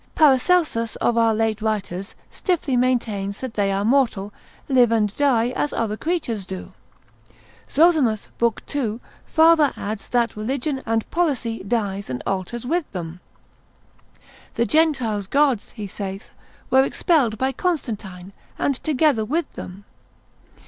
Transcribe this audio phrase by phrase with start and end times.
[0.15, 4.33] Paracelsus of our late writers stiffly maintains that they are mortal,
[4.67, 6.73] live and die as other creatures do.
[7.69, 8.55] Zozimus, l.
[8.65, 13.21] 2, farther adds, that religion and policy dies and alters with them.
[14.55, 16.31] The Gentiles' gods, he saith,
[16.71, 19.85] were expelled by Constantine, and together with them.